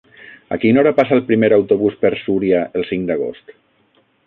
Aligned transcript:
A 0.55 0.57
quina 0.61 0.79
hora 0.83 0.93
passa 0.99 1.13
el 1.17 1.21
primer 1.27 1.51
autobús 1.59 1.99
per 2.05 2.13
Súria 2.23 2.65
el 2.81 2.89
cinc 2.95 3.09
d'agost? 3.13 3.57